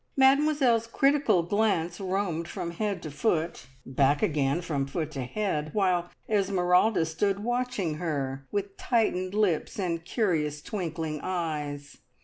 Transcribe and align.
Mademoiselle's 0.17 0.87
critical 0.87 1.43
glance 1.43 1.99
roamed 1.99 2.47
from 2.47 2.71
head 2.71 3.03
to 3.03 3.11
foot, 3.11 3.67
back 3.85 4.23
again 4.23 4.59
from 4.59 4.87
foot 4.87 5.11
to 5.11 5.25
head, 5.25 5.69
while 5.73 6.09
Esmeralda 6.27 7.05
stood 7.05 7.43
watching 7.43 7.97
her 7.97 8.43
with 8.51 8.75
tightened 8.77 9.35
lips 9.35 9.77
and 9.77 10.03
curious 10.03 10.59
twinkling 10.59 11.19
eyes. 11.21 11.99